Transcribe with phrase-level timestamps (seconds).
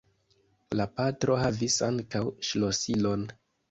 [0.79, 3.33] La patro havis ankaŭ ŝlosilon.